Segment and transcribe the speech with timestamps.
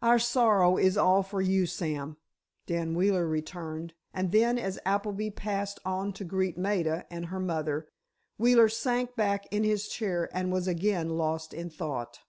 [0.00, 2.16] "Our sorrow is all for you, Sam,"
[2.64, 7.86] Dan Wheeler returned, and then as Appleby passed on to greet Maida and her mother,
[8.38, 12.20] Wheeler sank back in his chair and was again lost in thought.